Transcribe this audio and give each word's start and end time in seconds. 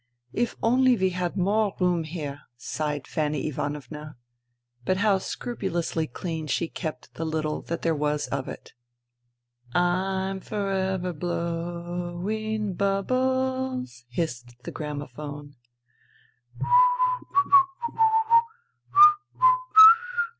"If 0.43 0.55
only 0.63 0.97
we 0.97 1.11
had 1.11 1.37
more 1.37 1.75
room 1.79 2.05
here," 2.05 2.41
sighed 2.57 3.05
Fanny 3.05 3.45
Ivanovna. 3.45 4.17
But 4.83 4.97
how 4.97 5.19
scrupulously 5.19 6.07
clean 6.07 6.47
she 6.47 6.67
kept 6.69 7.13
the 7.13 7.23
little 7.23 7.61
that 7.61 7.83
there 7.83 7.93
was 7.93 8.25
of 8.29 8.47
it." 8.47 8.73
I'm 9.75 10.39
for 10.39 10.71
ever 10.71 11.13
blow 11.13 12.27
ing 12.27 12.75
huh 12.79 13.03
bles,'' 13.03 14.05
hissed 14.09 14.55
the 14.63 14.71
gramophone. 14.71 15.55